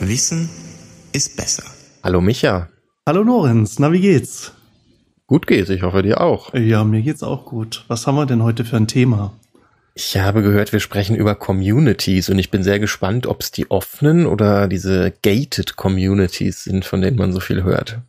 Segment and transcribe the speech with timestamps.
[0.00, 0.50] Wissen
[1.12, 1.62] ist besser.
[2.02, 2.68] Hallo Micha.
[3.06, 4.52] Hallo Lorenz, na wie geht's?
[5.28, 6.52] Gut geht's, ich hoffe dir auch.
[6.54, 7.84] Ja, mir geht's auch gut.
[7.86, 9.32] Was haben wir denn heute für ein Thema?
[9.94, 13.70] Ich habe gehört, wir sprechen über Communities und ich bin sehr gespannt, ob es die
[13.70, 18.00] offenen oder diese gated Communities sind, von denen man so viel hört.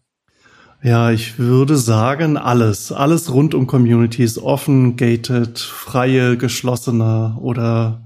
[0.84, 2.92] Ja, ich würde sagen alles.
[2.92, 4.38] Alles rund um Communities.
[4.38, 8.04] Offen, gated, freie, geschlossene oder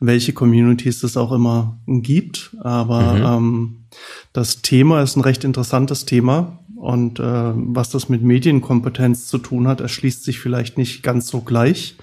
[0.00, 2.56] welche Communities es auch immer gibt.
[2.60, 3.24] Aber mhm.
[3.24, 3.84] ähm,
[4.32, 6.58] das Thema ist ein recht interessantes Thema.
[6.76, 11.40] Und äh, was das mit Medienkompetenz zu tun hat, erschließt sich vielleicht nicht ganz so
[11.42, 11.96] gleich.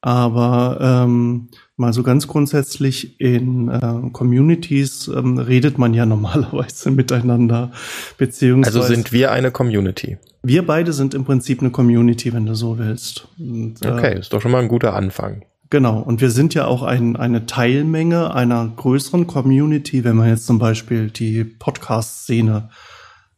[0.00, 7.72] Aber ähm, mal so ganz grundsätzlich in äh, Communities ähm, redet man ja normalerweise miteinander.
[8.16, 10.18] Beziehungsweise also sind wir eine Community.
[10.42, 13.28] Wir beide sind im Prinzip eine Community, wenn du so willst.
[13.38, 15.44] Und, äh, okay, ist doch schon mal ein guter Anfang.
[15.70, 20.46] Genau, und wir sind ja auch ein, eine Teilmenge einer größeren Community, wenn man jetzt
[20.46, 22.70] zum Beispiel die Podcast-Szene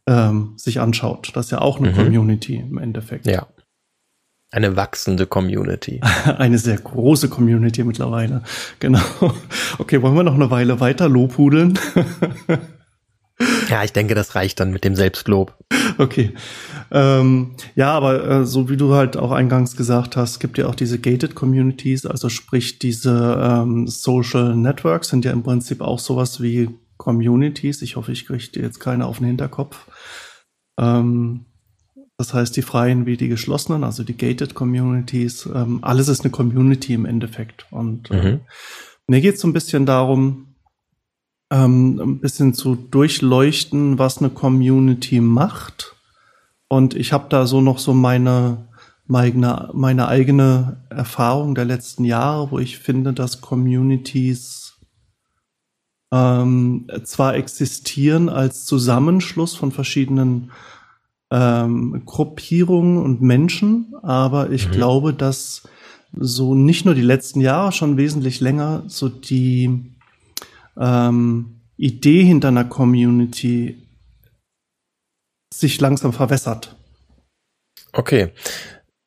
[0.07, 1.31] ähm, sich anschaut.
[1.33, 1.95] Das ist ja auch eine mhm.
[1.95, 3.27] Community im Endeffekt.
[3.27, 3.47] Ja.
[4.51, 6.01] Eine wachsende Community.
[6.37, 8.43] Eine sehr große Community mittlerweile.
[8.79, 8.99] Genau.
[9.77, 11.79] Okay, wollen wir noch eine Weile weiter lobhudeln?
[13.69, 15.57] ja, ich denke, das reicht dann mit dem Selbstlob.
[15.97, 16.33] Okay.
[16.91, 20.75] Ähm, ja, aber äh, so wie du halt auch eingangs gesagt hast, gibt ja auch
[20.75, 26.41] diese gated Communities, also sprich diese ähm, Social Networks sind ja im Prinzip auch sowas
[26.41, 27.81] wie Communities.
[27.81, 29.87] Ich hoffe, ich kriege dir jetzt keine auf den Hinterkopf.
[30.77, 31.45] Ähm,
[32.21, 36.29] das heißt, die freien wie die geschlossenen, also die gated Communities, ähm, alles ist eine
[36.29, 37.65] Community im Endeffekt.
[37.71, 38.39] Und äh, mhm.
[39.07, 40.53] mir geht es so ein bisschen darum,
[41.49, 45.95] ähm, ein bisschen zu durchleuchten, was eine Community macht.
[46.67, 48.67] Und ich habe da so noch so meine,
[49.07, 54.77] meine, meine eigene Erfahrung der letzten Jahre, wo ich finde, dass Communities
[56.13, 60.51] ähm, zwar existieren als Zusammenschluss von verschiedenen
[61.31, 64.71] ähm, Gruppierungen und Menschen, aber ich mhm.
[64.71, 65.63] glaube, dass
[66.13, 69.95] so nicht nur die letzten Jahre, schon wesentlich länger, so die
[70.77, 73.81] ähm, Idee hinter einer Community
[75.53, 76.75] sich langsam verwässert.
[77.93, 78.31] Okay.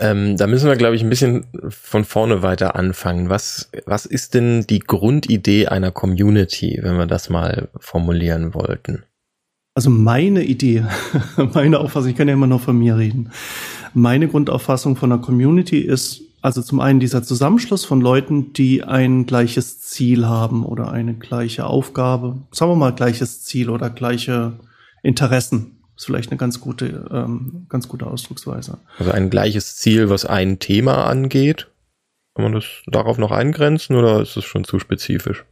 [0.01, 3.29] Ähm, da müssen wir, glaube ich, ein bisschen von vorne weiter anfangen.
[3.29, 9.05] Was, was ist denn die Grundidee einer Community, wenn wir das mal formulieren wollten?
[9.75, 10.85] Also meine Idee,
[11.55, 13.31] meine Auffassung, ich kann ja immer noch von mir reden.
[13.93, 19.25] Meine Grundauffassung von einer Community ist also zum einen dieser Zusammenschluss von Leuten, die ein
[19.25, 24.53] gleiches Ziel haben oder eine gleiche Aufgabe, sagen wir mal gleiches Ziel oder gleiche
[25.03, 25.79] Interessen.
[25.97, 28.79] Ist vielleicht eine ganz gute, ähm, ganz gute Ausdrucksweise.
[28.99, 31.69] Also ein gleiches Ziel, was ein Thema angeht.
[32.35, 35.45] Kann man das darauf noch eingrenzen oder ist es schon zu spezifisch?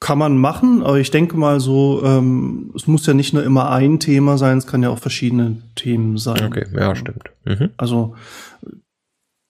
[0.00, 3.70] Kann man machen, aber ich denke mal so, ähm, es muss ja nicht nur immer
[3.70, 6.42] ein Thema sein, es kann ja auch verschiedene Themen sein.
[6.46, 7.30] Okay, ja, stimmt.
[7.44, 7.70] Mhm.
[7.76, 8.14] Also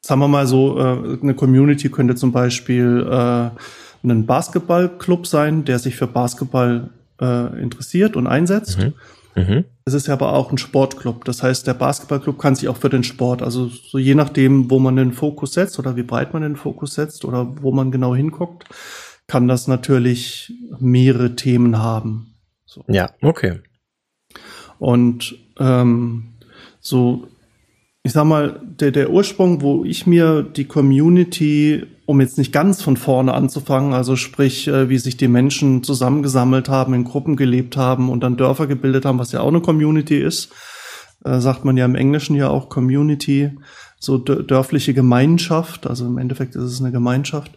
[0.04, 3.50] sagen wir mal so, äh, eine Community könnte zum Beispiel äh,
[4.02, 6.90] ein Basketballclub sein, der sich für Basketball
[7.20, 8.78] äh, interessiert und einsetzt.
[8.78, 8.94] Mhm.
[9.36, 9.64] Mhm.
[9.84, 11.24] Es ist ja aber auch ein Sportclub.
[11.24, 14.78] Das heißt, der Basketballclub kann sich auch für den Sport, also so je nachdem, wo
[14.78, 18.14] man den Fokus setzt oder wie breit man den Fokus setzt oder wo man genau
[18.14, 18.64] hinguckt,
[19.30, 22.34] kann das natürlich mehrere Themen haben.
[22.66, 22.82] So.
[22.88, 23.60] Ja, okay.
[24.80, 26.30] Und ähm,
[26.80, 27.28] so,
[28.02, 32.82] ich sag mal, der, der Ursprung, wo ich mir die Community, um jetzt nicht ganz
[32.82, 37.76] von vorne anzufangen, also sprich, äh, wie sich die Menschen zusammengesammelt haben, in Gruppen gelebt
[37.76, 40.50] haben und dann Dörfer gebildet haben, was ja auch eine Community ist,
[41.24, 43.52] äh, sagt man ja im Englischen ja auch Community,
[44.00, 47.52] so dörfliche Gemeinschaft, also im Endeffekt ist es eine Gemeinschaft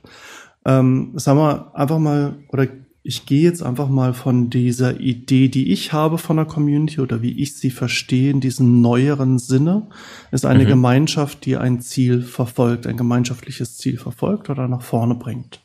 [0.66, 2.68] ähm, sagen wir einfach mal, oder
[3.06, 7.22] ich gehe jetzt einfach mal von dieser Idee, die ich habe von der Community oder
[7.22, 9.90] wie ich sie verstehe in diesem neueren Sinne,
[10.32, 10.70] ist eine mhm.
[10.70, 15.62] Gemeinschaft, die ein Ziel verfolgt, ein gemeinschaftliches Ziel verfolgt oder nach vorne bringt.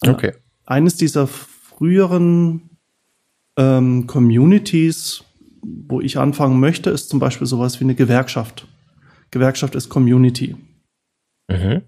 [0.00, 0.32] Okay.
[0.64, 2.70] Eines dieser früheren
[3.58, 5.24] ähm, Communities,
[5.62, 8.66] wo ich anfangen möchte, ist zum Beispiel sowas wie eine Gewerkschaft.
[9.30, 10.56] Gewerkschaft ist Community.
[11.48, 11.82] Mhm.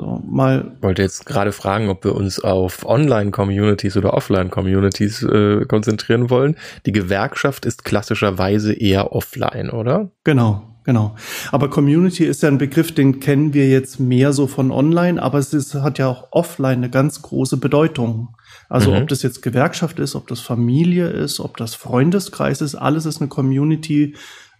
[0.00, 0.72] So, mal.
[0.76, 6.56] Ich wollte jetzt gerade fragen, ob wir uns auf Online-Communities oder Offline-Communities äh, konzentrieren wollen.
[6.86, 10.12] Die Gewerkschaft ist klassischerweise eher offline, oder?
[10.22, 11.16] Genau, genau.
[11.50, 15.38] Aber Community ist ja ein Begriff, den kennen wir jetzt mehr so von online, aber
[15.38, 18.36] es ist, hat ja auch offline eine ganz große Bedeutung.
[18.68, 18.98] Also mhm.
[18.98, 23.20] ob das jetzt Gewerkschaft ist, ob das Familie ist, ob das Freundeskreis ist, alles ist
[23.20, 24.14] eine Community,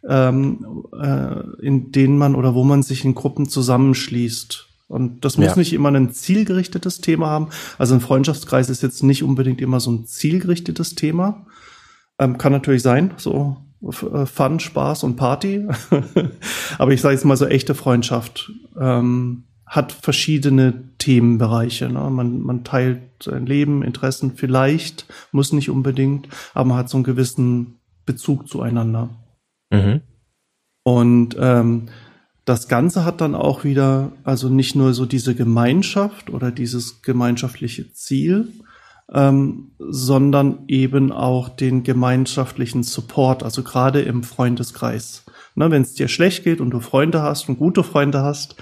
[0.08, 4.68] ähm, äh, in denen man oder wo man sich in Gruppen zusammenschließt.
[4.88, 5.56] Und das muss ja.
[5.56, 7.49] nicht immer ein zielgerichtetes Thema haben.
[7.76, 11.46] Also ein Freundschaftskreis ist jetzt nicht unbedingt immer so ein zielgerichtetes Thema.
[12.19, 15.69] Ähm, kann natürlich sein, so äh, Fun, Spaß und Party.
[16.79, 18.50] Aber ich sage jetzt mal so echte Freundschaft
[18.81, 21.91] ähm, hat verschiedene Themenbereiche.
[21.91, 22.08] Ne?
[22.11, 27.05] Man, man teilt sein Leben, Interessen vielleicht, muss nicht unbedingt, aber man hat so einen
[27.05, 29.11] gewissen Bezug zueinander.
[29.70, 30.00] Mhm.
[30.84, 31.88] Und ähm,
[32.48, 37.92] das Ganze hat dann auch wieder, also nicht nur so diese Gemeinschaft oder dieses gemeinschaftliche
[37.92, 38.48] Ziel,
[39.12, 45.24] ähm, sondern eben auch den gemeinschaftlichen Support, also gerade im Freundeskreis.
[45.56, 48.56] Ne, Wenn es dir schlecht geht und du Freunde hast und gute Freunde hast,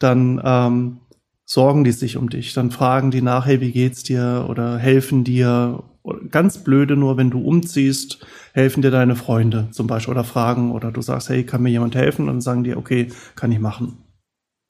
[0.00, 1.00] dann ähm,
[1.44, 5.22] sorgen die sich um dich, dann fragen die nach, hey, wie geht's dir oder helfen
[5.22, 5.84] dir.
[6.30, 10.90] Ganz blöde nur, wenn du umziehst, helfen dir deine Freunde zum Beispiel oder fragen oder
[10.90, 12.22] du sagst, hey, kann mir jemand helfen?
[12.22, 13.98] Und dann sagen die, okay, kann ich machen.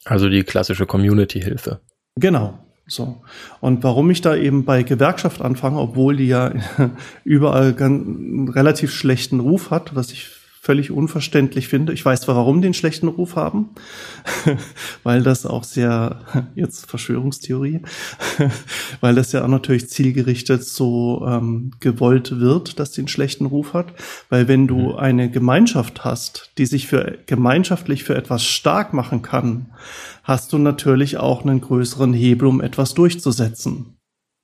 [0.05, 1.79] Also die klassische Community-Hilfe.
[2.15, 3.21] Genau, so.
[3.61, 6.51] Und warum ich da eben bei Gewerkschaft anfange, obwohl die ja
[7.23, 10.27] überall einen relativ schlechten Ruf hat, was ich
[10.63, 11.91] völlig unverständlich finde.
[11.91, 13.71] Ich weiß zwar, warum einen schlechten Ruf haben,
[15.03, 16.21] weil das auch sehr,
[16.55, 17.81] jetzt Verschwörungstheorie,
[19.01, 23.87] weil das ja auch natürlich zielgerichtet so ähm, gewollt wird, dass einen schlechten Ruf hat.
[24.29, 24.95] Weil wenn du mhm.
[24.97, 29.71] eine Gemeinschaft hast, die sich für gemeinschaftlich für etwas stark machen kann,
[30.21, 33.97] hast du natürlich auch einen größeren Hebel, um etwas durchzusetzen.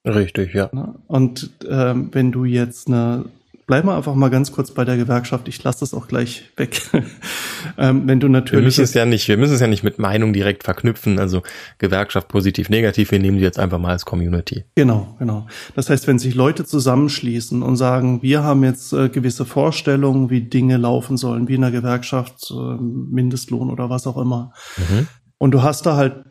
[0.04, 0.68] Richtig, ja.
[1.06, 3.26] Und ähm, wenn du jetzt eine
[3.68, 5.46] bleiben wir einfach mal ganz kurz bei der Gewerkschaft.
[5.46, 6.80] Ich lasse das auch gleich weg.
[7.78, 8.60] ähm, wenn du natürlich.
[8.60, 11.18] Wir müssen es ja nicht, wir müssen es ja nicht mit Meinung direkt verknüpfen.
[11.18, 11.42] Also
[11.76, 13.12] Gewerkschaft positiv, negativ.
[13.12, 14.64] Wir nehmen sie jetzt einfach mal als Community.
[14.74, 15.46] Genau, genau.
[15.76, 20.40] Das heißt, wenn sich Leute zusammenschließen und sagen, wir haben jetzt äh, gewisse Vorstellungen, wie
[20.40, 24.54] Dinge laufen sollen, wie in der Gewerkschaft, äh, Mindestlohn oder was auch immer.
[24.78, 25.08] Mhm.
[25.36, 26.24] Und du hast da halt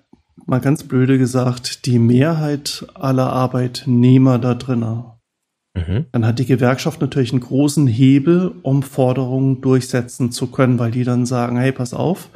[0.48, 5.06] mal ganz blöde gesagt, die Mehrheit aller Arbeitnehmer da drinnen
[5.78, 6.06] Mhm.
[6.12, 11.04] Dann hat die Gewerkschaft natürlich einen großen Hebel, um Forderungen durchsetzen zu können, weil die
[11.04, 12.30] dann sagen, hey, pass auf,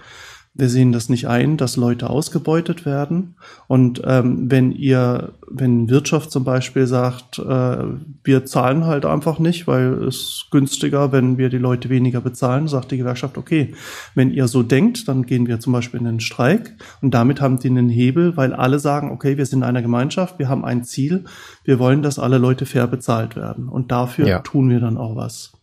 [0.54, 3.36] wir sehen das nicht ein, dass Leute ausgebeutet werden.
[3.68, 7.78] Und ähm, wenn ihr, wenn Wirtschaft zum Beispiel sagt, äh,
[8.24, 12.92] wir zahlen halt einfach nicht, weil es günstiger, wenn wir die Leute weniger bezahlen, sagt
[12.92, 13.74] die Gewerkschaft, okay,
[14.14, 16.76] wenn ihr so denkt, dann gehen wir zum Beispiel in den Streik.
[17.02, 20.38] Und damit haben die einen Hebel, weil alle sagen, okay, wir sind in einer Gemeinschaft,
[20.38, 21.24] wir haben ein Ziel,
[21.64, 23.70] wir wollen, dass alle Leute fair bezahlt werden.
[23.70, 24.40] Und dafür ja.
[24.40, 25.54] tun wir dann auch was.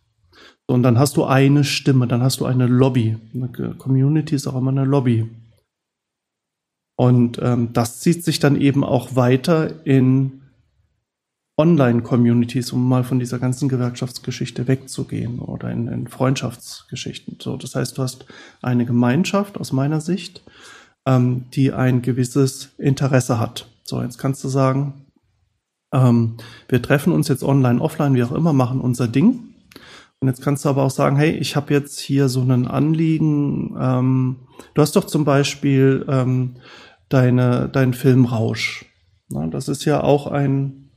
[0.71, 3.17] Und dann hast du eine Stimme, dann hast du eine Lobby.
[3.35, 5.29] Eine Community ist auch immer eine Lobby.
[6.95, 10.43] Und ähm, das zieht sich dann eben auch weiter in
[11.57, 17.39] Online-Communities, um mal von dieser ganzen Gewerkschaftsgeschichte wegzugehen oder in, in, Freundschaftsgeschichten.
[17.41, 18.27] So, das heißt, du hast
[18.61, 20.43] eine Gemeinschaft aus meiner Sicht,
[21.07, 23.69] ähm, die ein gewisses Interesse hat.
[23.85, 25.07] So, jetzt kannst du sagen,
[25.93, 26.37] ähm,
[26.69, 29.55] wir treffen uns jetzt online, offline, wie auch immer, machen unser Ding.
[30.21, 33.77] Und jetzt kannst du aber auch sagen, hey, ich habe jetzt hier so ein Anliegen.
[33.81, 34.37] Ähm,
[34.75, 36.57] du hast doch zum Beispiel ähm,
[37.09, 38.85] deine, deinen Film Rausch.
[39.29, 40.91] Na, das ist ja auch ein,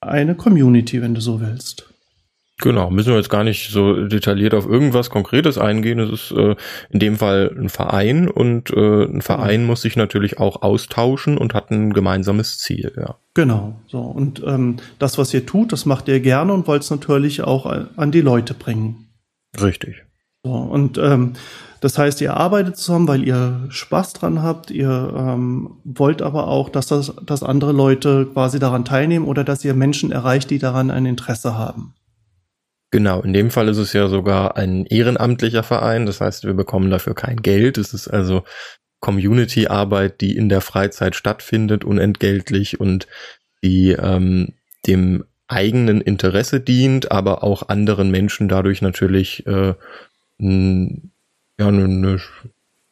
[0.00, 1.87] eine Community, wenn du so willst.
[2.60, 6.00] Genau, müssen wir jetzt gar nicht so detailliert auf irgendwas Konkretes eingehen.
[6.00, 6.56] Es ist äh,
[6.90, 11.54] in dem Fall ein Verein und äh, ein Verein muss sich natürlich auch austauschen und
[11.54, 13.16] hat ein gemeinsames Ziel, ja.
[13.34, 14.00] Genau, so.
[14.00, 17.66] Und ähm, das, was ihr tut, das macht ihr gerne und wollt es natürlich auch
[17.66, 19.06] an die Leute bringen.
[19.60, 20.02] Richtig.
[20.42, 21.34] So, und ähm,
[21.80, 24.70] das heißt, ihr arbeitet zusammen, weil ihr Spaß dran habt.
[24.70, 29.64] Ihr ähm, wollt aber auch, dass, das, dass andere Leute quasi daran teilnehmen oder dass
[29.64, 31.94] ihr Menschen erreicht, die daran ein Interesse haben.
[32.90, 36.90] Genau, in dem Fall ist es ja sogar ein ehrenamtlicher Verein, das heißt, wir bekommen
[36.90, 37.76] dafür kein Geld.
[37.76, 38.44] Es ist also
[39.00, 43.06] Community-Arbeit, die in der Freizeit stattfindet, unentgeltlich und
[43.62, 44.54] die ähm,
[44.86, 49.74] dem eigenen Interesse dient, aber auch anderen Menschen dadurch natürlich äh,
[50.38, 51.10] n,
[51.58, 52.20] ja, einen ne,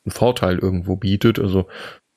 [0.06, 1.38] Vorteil irgendwo bietet.
[1.38, 1.68] Also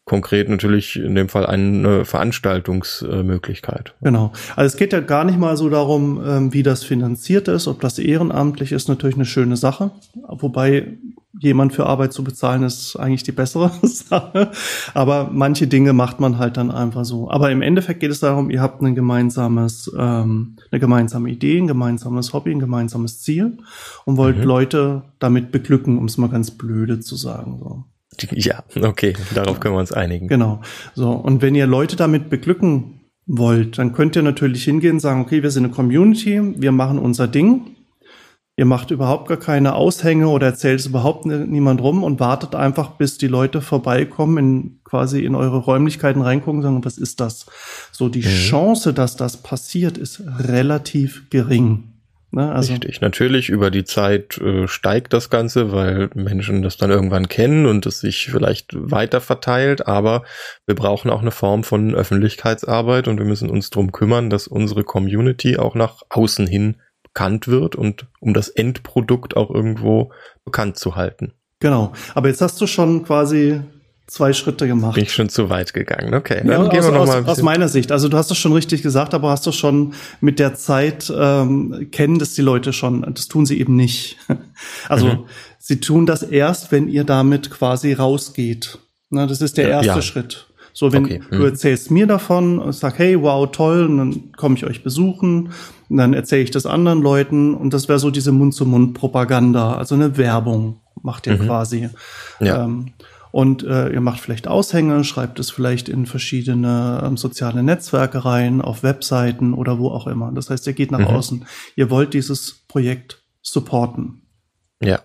[0.10, 3.94] konkret natürlich in dem Fall eine Veranstaltungsmöglichkeit.
[4.02, 4.34] Genau.
[4.56, 7.80] Also es geht ja gar nicht mal so darum, ähm, wie das finanziert ist, ob
[7.80, 9.92] das ehrenamtlich ist, natürlich eine schöne Sache.
[10.28, 10.98] Wobei
[11.38, 14.52] jemand für Arbeit zu bezahlen ist eigentlich die bessere Sache.
[14.94, 17.30] Aber manche Dinge macht man halt dann einfach so.
[17.30, 21.68] Aber im Endeffekt geht es darum, ihr habt ein gemeinsames, ähm, eine gemeinsame Idee, ein
[21.68, 23.58] gemeinsames Hobby, ein gemeinsames Ziel
[24.06, 24.44] und wollt mhm.
[24.44, 27.62] Leute damit beglücken, um es mal ganz blöde zu sagen.
[28.36, 30.28] Ja, okay, darauf können wir uns einigen.
[30.28, 30.62] Genau.
[30.96, 35.22] So, und wenn ihr Leute damit beglücken wollt, dann könnt ihr natürlich hingehen und sagen,
[35.22, 37.76] okay, wir sind eine Community, wir machen unser Ding.
[38.58, 42.98] Ihr macht überhaupt gar keine Aushänge oder erzählt es überhaupt niemand rum und wartet einfach,
[42.98, 47.46] bis die Leute vorbeikommen, in, quasi in eure Räumlichkeiten reingucken und sagen, was ist das?
[47.94, 48.24] So, die mhm.
[48.24, 51.99] Chance, dass das passiert, ist relativ gering.
[52.32, 53.02] Ne, also Richtig.
[53.02, 57.88] Natürlich über die Zeit äh, steigt das Ganze, weil Menschen das dann irgendwann kennen und
[57.88, 59.88] es sich vielleicht weiter verteilt.
[59.88, 60.24] Aber
[60.68, 64.84] wir brauchen auch eine Form von Öffentlichkeitsarbeit und wir müssen uns drum kümmern, dass unsere
[64.84, 70.12] Community auch nach außen hin bekannt wird und um das Endprodukt auch irgendwo
[70.46, 71.34] bekannt zu halten.
[71.60, 71.94] Genau.
[72.14, 73.62] Aber jetzt hast du schon quasi
[74.10, 74.96] zwei Schritte gemacht.
[74.96, 76.14] Bin ich schon zu weit gegangen.
[76.14, 77.92] Okay, dann ja, gehen aus, wir noch mal aus, aus meiner Sicht.
[77.92, 81.88] Also du hast es schon richtig gesagt, aber hast du schon mit der Zeit ähm,
[81.92, 83.02] kennen das die Leute schon.
[83.14, 84.18] Das tun sie eben nicht.
[84.90, 85.24] Also mhm.
[85.58, 88.78] sie tun das erst, wenn ihr damit quasi rausgeht.
[89.10, 90.02] Na, das ist der erste ja.
[90.02, 90.48] Schritt.
[90.74, 91.22] So, wenn okay.
[91.32, 91.46] du mhm.
[91.46, 95.52] erzählst mir davon und sag, hey, wow, toll, und dann komme ich euch besuchen,
[95.90, 100.18] und dann erzähle ich das anderen Leuten und das wäre so diese Mund-zu-Mund-Propaganda, also eine
[100.18, 101.46] Werbung macht ihr mhm.
[101.46, 101.90] quasi.
[102.40, 102.66] Ja.
[102.66, 102.94] Ähm,
[103.32, 108.62] und äh, ihr macht vielleicht Aushänge, schreibt es vielleicht in verschiedene ähm, soziale Netzwerke rein,
[108.62, 110.32] auf Webseiten oder wo auch immer.
[110.32, 111.08] Das heißt, ihr geht nach mhm.
[111.08, 111.46] außen.
[111.76, 114.22] Ihr wollt dieses Projekt supporten.
[114.82, 115.02] Ja.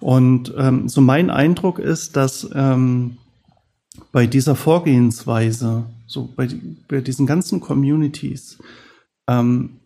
[0.00, 3.18] Und ähm, so mein Eindruck ist, dass ähm,
[4.10, 6.48] bei dieser Vorgehensweise, so bei,
[6.88, 8.58] bei diesen ganzen Communities,
[9.28, 9.80] ähm,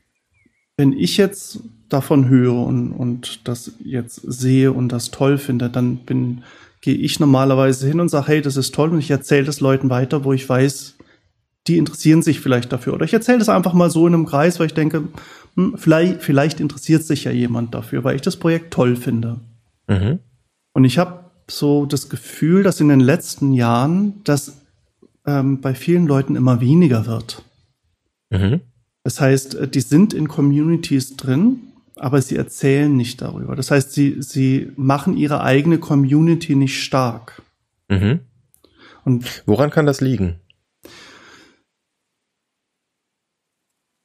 [0.76, 5.98] wenn ich jetzt davon höre und, und das jetzt sehe und das toll finde, dann
[5.98, 6.42] bin
[6.80, 9.90] gehe ich normalerweise hin und sage, hey, das ist toll und ich erzähle das Leuten
[9.90, 10.97] weiter, wo ich weiß,
[11.66, 12.94] die interessieren sich vielleicht dafür.
[12.94, 15.04] Oder ich erzähle das einfach mal so in einem Kreis, weil ich denke,
[15.56, 19.40] hm, vielleicht, vielleicht interessiert sich ja jemand dafür, weil ich das Projekt toll finde.
[19.88, 20.20] Mhm.
[20.73, 24.58] Und ich habe so das Gefühl, dass in den letzten Jahren das
[25.26, 27.42] ähm, bei vielen Leuten immer weniger wird.
[28.30, 28.61] Mhm.
[29.02, 31.61] Das heißt, äh, die sind in Communities drin,
[31.98, 33.56] aber sie erzählen nicht darüber.
[33.56, 37.42] Das heißt, sie, sie machen ihre eigene Community nicht stark.
[37.88, 38.20] Mhm.
[39.04, 40.40] Und woran kann das liegen?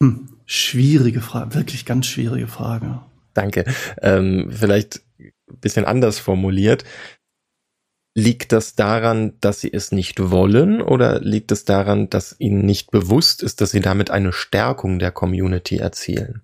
[0.01, 3.01] Hm, schwierige Frage, wirklich ganz schwierige Frage.
[3.33, 3.65] Danke.
[4.01, 6.83] Ähm, vielleicht ein bisschen anders formuliert.
[8.15, 12.91] Liegt das daran, dass sie es nicht wollen oder liegt es daran, dass ihnen nicht
[12.91, 16.43] bewusst ist, dass sie damit eine Stärkung der Community erzielen?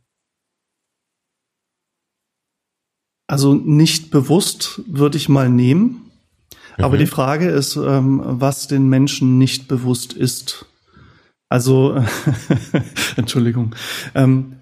[3.30, 6.10] Also nicht bewusst würde ich mal nehmen.
[6.78, 6.84] Mhm.
[6.84, 10.66] Aber die Frage ist, ähm, was den Menschen nicht bewusst ist.
[11.48, 12.04] Also,
[13.18, 13.76] Entschuldigung.
[14.16, 14.54] Ähm,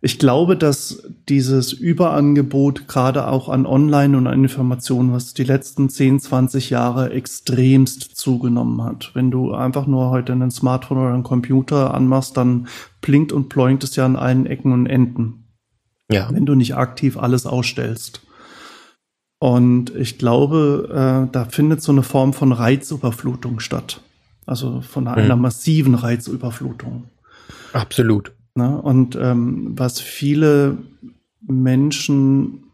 [0.00, 5.90] ich glaube, dass dieses Überangebot gerade auch an Online und an Informationen, was die letzten
[5.90, 9.10] 10, 20 Jahre extremst zugenommen hat.
[9.12, 12.68] Wenn du einfach nur heute einen Smartphone oder einen Computer anmachst, dann
[13.02, 15.45] blinkt und ploinkt es ja an allen Ecken und Enden.
[16.10, 16.28] Ja.
[16.32, 18.22] Wenn du nicht aktiv alles ausstellst.
[19.38, 20.88] Und ich glaube,
[21.28, 24.00] äh, da findet so eine Form von Reizüberflutung statt.
[24.46, 25.42] Also von einer mhm.
[25.42, 27.04] massiven Reizüberflutung.
[27.72, 28.32] Absolut.
[28.54, 28.80] Ne?
[28.80, 30.78] Und ähm, was viele
[31.46, 32.64] Menschen,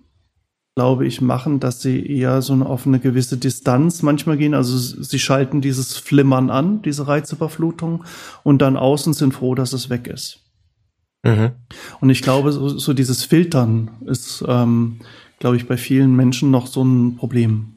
[0.77, 4.55] glaube ich, machen, dass sie eher so auf eine gewisse Distanz manchmal gehen.
[4.55, 8.05] Also sie schalten dieses Flimmern an, diese Reizüberflutung,
[8.45, 10.42] und dann außen sind froh, dass es weg ist.
[11.23, 11.53] Mhm.
[12.01, 15.01] Und ich glaube, so, so dieses Filtern ist, ähm,
[15.39, 17.77] glaube ich, bei vielen Menschen noch so ein Problem.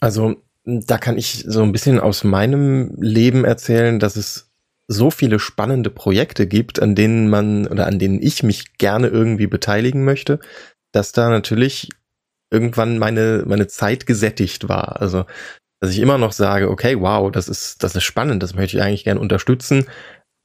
[0.00, 4.50] Also da kann ich so ein bisschen aus meinem Leben erzählen, dass es
[4.86, 9.46] so viele spannende Projekte gibt, an denen man oder an denen ich mich gerne irgendwie
[9.46, 10.40] beteiligen möchte,
[10.92, 11.90] dass da natürlich
[12.50, 15.00] irgendwann meine meine Zeit gesättigt war.
[15.00, 15.24] Also
[15.80, 18.82] dass ich immer noch sage, okay, wow, das ist das ist spannend, das möchte ich
[18.82, 19.86] eigentlich gerne unterstützen,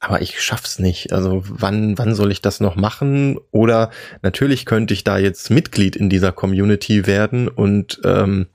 [0.04, 1.12] aber ich schaff's nicht.
[1.12, 3.38] Also wann, wann soll ich das noch machen?
[3.50, 3.90] Oder
[4.22, 8.46] natürlich könnte ich da jetzt Mitglied in dieser Community werden und ähm,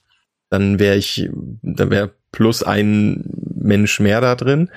[0.50, 1.30] dann wäre ich,
[1.62, 3.24] da wäre plus ein
[3.56, 4.70] Mensch mehr da drin.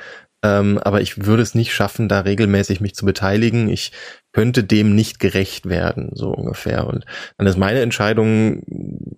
[0.45, 3.69] Ähm, aber ich würde es nicht schaffen, da regelmäßig mich zu beteiligen.
[3.69, 3.93] Ich
[4.33, 6.87] könnte dem nicht gerecht werden, so ungefähr.
[6.89, 7.05] Und
[7.39, 8.65] dann ist meine Entscheidung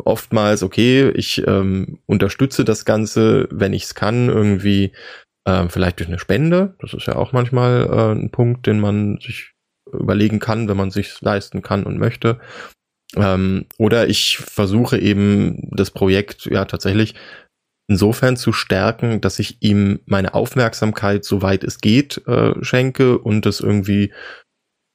[0.05, 4.93] oftmals, okay, ich ähm, unterstütze das Ganze, wenn ich es kann, irgendwie
[5.47, 6.75] ähm, vielleicht durch eine Spende.
[6.81, 9.53] Das ist ja auch manchmal äh, ein Punkt, den man sich
[9.93, 12.41] überlegen kann, wenn man sich leisten kann und möchte.
[13.17, 17.15] Ähm, oder ich versuche eben das Projekt ja tatsächlich
[17.87, 23.61] insofern zu stärken, dass ich ihm meine Aufmerksamkeit, soweit es geht, äh, schenke und das
[23.61, 24.13] irgendwie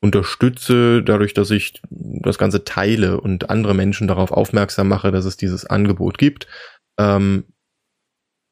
[0.02, 5.38] unterstütze, dadurch, dass ich das Ganze teile und andere Menschen darauf aufmerksam mache, dass es
[5.38, 6.48] dieses Angebot gibt.
[6.98, 7.46] Ähm,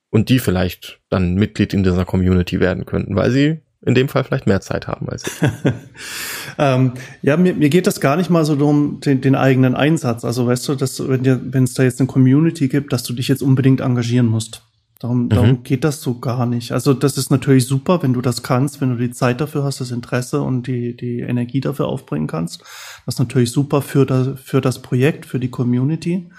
[0.10, 4.24] und die vielleicht dann Mitglied in dieser Community werden könnten, weil sie in dem Fall
[4.24, 5.50] vielleicht mehr Zeit haben als ich.
[6.58, 10.26] ähm, ja, mir, mir geht das gar nicht mal so darum, den, den eigenen Einsatz.
[10.26, 13.44] Also weißt du, dass wenn es da jetzt eine Community gibt, dass du dich jetzt
[13.44, 14.64] unbedingt engagieren musst.
[15.00, 15.30] Darum, mhm.
[15.30, 16.72] darum geht das so gar nicht.
[16.72, 19.80] Also das ist natürlich super, wenn du das kannst, wenn du die Zeit dafür hast,
[19.80, 22.62] das Interesse und die, die Energie dafür aufbringen kannst.
[23.06, 26.30] Das ist natürlich super für das, für das Projekt, für die Community.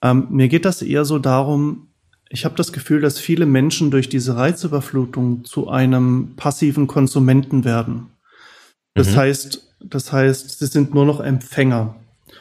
[0.00, 1.87] Ähm, mir geht das eher so darum,
[2.30, 8.10] ich habe das Gefühl, dass viele Menschen durch diese Reizüberflutung zu einem passiven Konsumenten werden.
[8.94, 9.16] Das mhm.
[9.16, 11.94] heißt, das heißt, sie sind nur noch Empfänger.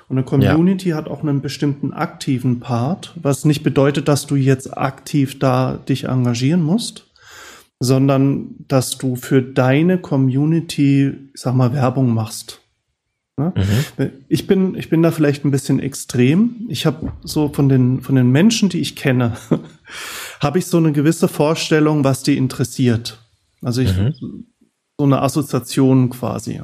[0.10, 0.98] Und eine Community ja.
[0.98, 6.06] hat auch einen bestimmten aktiven Part, was nicht bedeutet, dass du jetzt aktiv da dich
[6.06, 7.08] engagieren musst,
[7.80, 12.62] sondern dass du für deine Community, ich sag mal, Werbung machst.
[13.38, 13.54] Ne?
[13.56, 14.10] Mhm.
[14.28, 16.66] Ich bin, ich bin da vielleicht ein bisschen extrem.
[16.70, 19.38] Ich habe so von den, von den Menschen, die ich kenne,
[20.40, 23.20] habe ich so eine gewisse Vorstellung, was die interessiert.
[23.62, 24.14] Also ich, mhm.
[24.98, 26.62] so eine Assoziation quasi.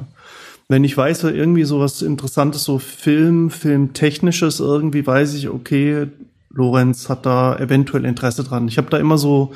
[0.68, 6.08] Wenn ich weiß, irgendwie so was Interessantes, so Film, Filmtechnisches, irgendwie weiß ich, okay,
[6.50, 8.66] Lorenz hat da eventuell Interesse dran.
[8.68, 9.52] Ich habe da immer so,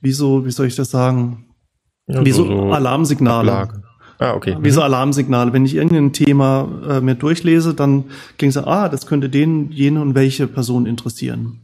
[0.00, 1.46] wie so, wie soll ich das sagen?
[2.06, 3.52] Ja, wie so, so Alarmsignale.
[3.52, 3.82] Ablage.
[4.18, 4.56] Ah, okay.
[4.60, 4.86] Wie so mhm.
[4.86, 5.52] Alarmsignale.
[5.52, 8.04] Wenn ich irgendein Thema äh, mir durchlese, dann
[8.38, 11.60] ging es, ah, das könnte den, jene und welche Person interessieren.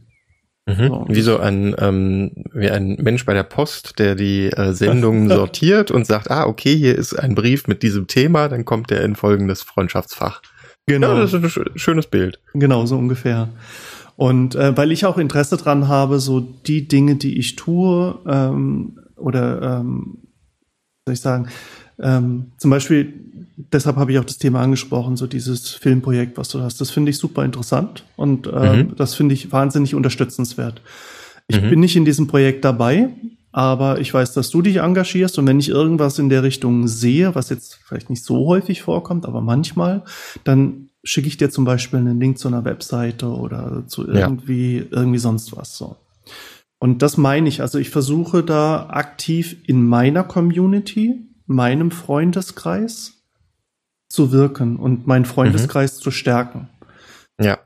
[0.67, 0.87] Mhm.
[0.87, 1.05] So.
[1.09, 5.91] Wie so ein, ähm, wie ein Mensch bei der Post, der die äh, Sendungen sortiert
[5.91, 9.15] und sagt, ah, okay, hier ist ein Brief mit diesem Thema, dann kommt der in
[9.15, 10.41] folgendes Freundschaftsfach.
[10.87, 11.13] Genau.
[11.13, 12.39] Ja, das ist ein schönes Bild.
[12.53, 13.49] Genau, so ungefähr.
[14.17, 18.99] Und äh, weil ich auch Interesse dran habe, so die Dinge, die ich tue, ähm,
[19.15, 20.17] oder ähm,
[21.05, 21.47] soll ich sagen,
[22.01, 23.13] ähm, zum Beispiel,
[23.71, 26.81] deshalb habe ich auch das Thema angesprochen, so dieses Filmprojekt, was du hast.
[26.81, 28.95] Das finde ich super interessant und äh, mhm.
[28.95, 30.81] das finde ich wahnsinnig unterstützenswert.
[31.47, 31.69] Ich mhm.
[31.69, 33.09] bin nicht in diesem Projekt dabei,
[33.51, 37.35] aber ich weiß, dass du dich engagierst und wenn ich irgendwas in der Richtung sehe,
[37.35, 40.03] was jetzt vielleicht nicht so häufig vorkommt, aber manchmal,
[40.43, 44.85] dann schicke ich dir zum Beispiel einen Link zu einer Webseite oder zu irgendwie, ja.
[44.91, 45.97] irgendwie sonst was so.
[46.79, 47.61] Und das meine ich.
[47.61, 53.13] Also ich versuche da aktiv in meiner Community meinem Freundeskreis
[54.09, 56.01] zu wirken und meinen Freundeskreis mhm.
[56.01, 56.69] zu stärken.
[57.39, 57.59] Ja.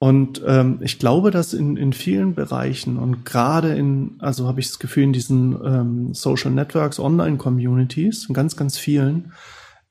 [0.00, 4.68] Und ähm, ich glaube, dass in, in vielen Bereichen und gerade in, also habe ich
[4.68, 9.32] das Gefühl, in diesen ähm, Social Networks, Online-Communities, in ganz, ganz vielen,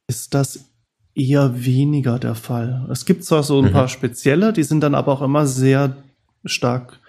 [0.08, 0.70] ist das
[1.14, 2.88] eher weniger der Fall.
[2.90, 3.72] Es gibt zwar so ein mhm.
[3.72, 5.98] paar spezielle, die sind dann aber auch immer sehr
[6.46, 7.00] stark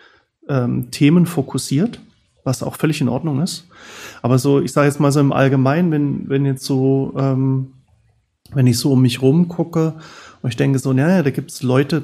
[0.48, 2.00] ähm, themenfokussiert
[2.48, 3.68] was auch völlig in Ordnung ist.
[4.22, 7.74] Aber so, ich sage jetzt mal so im Allgemeinen, wenn, wenn jetzt so, ähm,
[8.52, 9.94] wenn ich so um mich rum gucke
[10.42, 12.02] und ich denke so, naja, da gibt es Leute,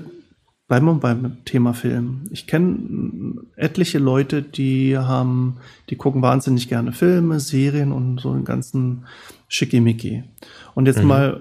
[0.68, 2.28] bleiben wir beim Thema Film.
[2.30, 5.56] Ich kenne etliche Leute, die haben,
[5.88, 9.06] die gucken wahnsinnig gerne Filme, Serien und so einen ganzen
[9.48, 10.24] Schickimicki.
[10.74, 11.08] Und jetzt mhm.
[11.08, 11.40] mal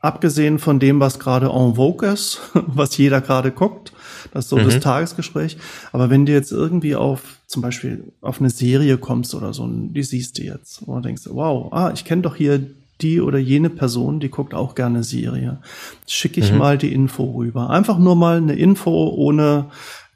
[0.00, 3.92] abgesehen von dem, was gerade en vogue ist, was jeder gerade guckt,
[4.32, 4.64] das ist so mhm.
[4.64, 5.56] das Tagesgespräch.
[5.92, 10.02] Aber wenn du jetzt irgendwie auf zum Beispiel auf eine Serie kommst oder so, die
[10.02, 12.66] siehst du jetzt und denkst, wow, ah, ich kenne doch hier
[13.00, 15.58] die oder jene Person, die guckt auch gerne Serie.
[16.06, 16.58] Schicke ich mhm.
[16.58, 17.70] mal die Info rüber.
[17.70, 19.66] Einfach nur mal eine Info ohne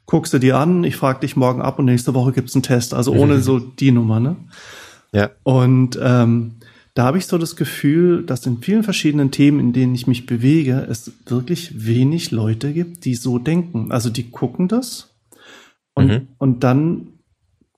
[0.07, 2.93] guckst du dir an, ich frage dich morgen ab und nächste Woche gibt's einen Test.
[2.93, 3.41] Also ohne mhm.
[3.41, 4.35] so die Nummer, ne?
[5.13, 5.29] Ja.
[5.43, 6.55] Und ähm,
[6.93, 10.25] da habe ich so das Gefühl, dass in vielen verschiedenen Themen, in denen ich mich
[10.25, 13.91] bewege, es wirklich wenig Leute gibt, die so denken.
[13.91, 15.15] Also die gucken das
[15.93, 16.27] und, mhm.
[16.37, 17.07] und dann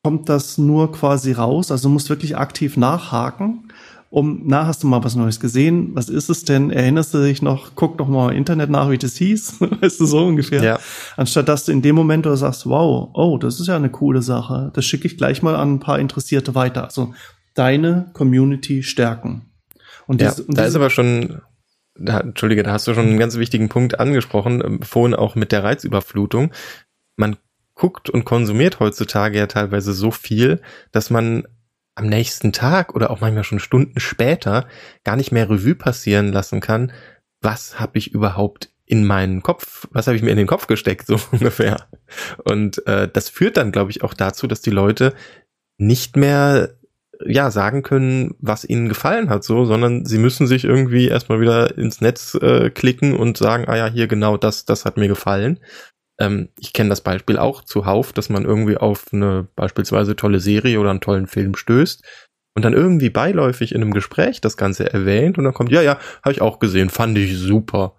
[0.01, 1.71] kommt das nur quasi raus.
[1.71, 3.71] Also du musst wirklich aktiv nachhaken,
[4.13, 5.95] um, na, hast du mal was Neues gesehen?
[5.95, 6.69] Was ist es denn?
[6.69, 7.71] Erinnerst du dich noch?
[7.73, 9.59] Guck doch mal im Internet nach, wie das hieß.
[9.81, 10.63] weißt du, so ungefähr.
[10.63, 10.79] Ja.
[11.17, 14.21] Anstatt dass du in dem Moment du sagst, wow, oh, das ist ja eine coole
[14.21, 14.69] Sache.
[14.75, 16.83] Das schicke ich gleich mal an ein paar Interessierte weiter.
[16.83, 17.15] Also
[17.53, 19.51] deine Community stärken.
[20.07, 21.41] Und, ja, und da ist aber schon,
[21.95, 25.51] da, Entschuldige, da hast du schon einen ganz wichtigen Punkt angesprochen, ähm, vorhin auch mit
[25.51, 26.51] der Reizüberflutung.
[27.15, 27.37] Man
[27.75, 30.61] guckt und konsumiert heutzutage ja teilweise so viel,
[30.91, 31.47] dass man
[31.95, 34.67] am nächsten Tag oder auch manchmal schon Stunden später
[35.03, 36.91] gar nicht mehr Revue passieren lassen kann,
[37.41, 41.07] was habe ich überhaupt in meinen Kopf, was habe ich mir in den Kopf gesteckt,
[41.07, 41.87] so ungefähr.
[42.43, 45.13] Und äh, das führt dann, glaube ich, auch dazu, dass die Leute
[45.77, 46.77] nicht mehr
[47.25, 51.77] ja sagen können, was ihnen gefallen hat, so, sondern sie müssen sich irgendwie erstmal wieder
[51.77, 55.59] ins Netz äh, klicken und sagen, ah ja, hier genau das, das hat mir gefallen.
[56.19, 60.79] Ähm, ich kenne das Beispiel auch zuhauf, dass man irgendwie auf eine beispielsweise tolle Serie
[60.79, 62.03] oder einen tollen Film stößt
[62.55, 65.97] und dann irgendwie beiläufig in einem Gespräch das Ganze erwähnt und dann kommt, ja, ja,
[66.23, 67.95] habe ich auch gesehen, fand ich super.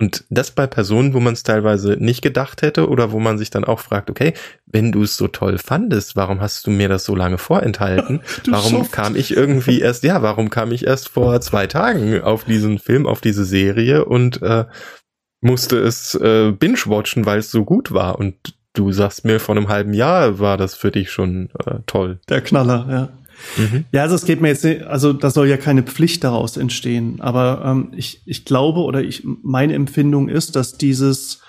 [0.00, 3.50] Und das bei Personen, wo man es teilweise nicht gedacht hätte oder wo man sich
[3.50, 4.32] dann auch fragt, okay,
[4.64, 8.20] wenn du es so toll fandest, warum hast du mir das so lange vorenthalten?
[8.48, 8.92] warum Schuft.
[8.92, 13.06] kam ich irgendwie erst, ja, warum kam ich erst vor zwei Tagen auf diesen Film,
[13.06, 14.64] auf diese Serie und äh,
[15.42, 18.18] musste es äh, binge-watchen, weil es so gut war.
[18.18, 22.20] Und du sagst mir, vor einem halben Jahr war das für dich schon äh, toll.
[22.30, 23.08] Der Knaller, ja.
[23.56, 23.84] Mhm.
[23.92, 27.20] Ja, also es geht mir jetzt, nicht, also da soll ja keine Pflicht daraus entstehen,
[27.20, 31.40] aber ähm, ich, ich glaube oder ich, meine Empfindung ist, dass dieses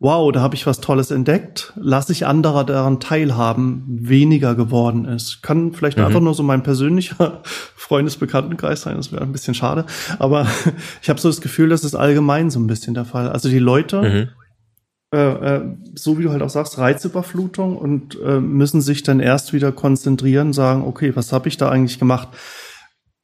[0.00, 5.40] Wow, da habe ich was Tolles entdeckt, lasse ich anderer daran teilhaben, weniger geworden ist.
[5.40, 6.04] Kann vielleicht mhm.
[6.04, 7.40] einfach nur so mein persönlicher
[7.76, 9.86] Freundesbekanntenkreis sein, das wäre ein bisschen schade,
[10.18, 10.46] aber
[11.02, 13.30] ich habe so das Gefühl, das ist allgemein so ein bisschen der Fall.
[13.30, 14.43] Also die Leute mhm
[15.14, 19.52] äh, äh, so wie du halt auch sagst, Reizüberflutung und äh, müssen sich dann erst
[19.52, 22.28] wieder konzentrieren, sagen, okay, was habe ich da eigentlich gemacht?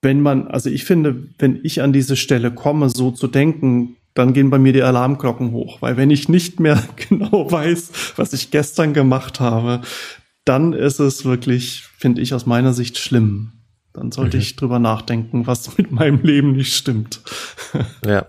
[0.03, 4.33] Wenn man, also ich finde, wenn ich an diese Stelle komme, so zu denken, dann
[4.33, 8.53] gehen bei mir die Alarmglocken hoch, weil wenn ich nicht mehr genau weiß, was ich
[8.53, 9.81] gestern gemacht habe,
[10.45, 13.53] dann ist es wirklich, finde ich aus meiner Sicht schlimm.
[13.93, 14.43] Dann sollte mhm.
[14.43, 17.21] ich drüber nachdenken, was mit meinem Leben nicht stimmt.
[18.07, 18.27] Ja.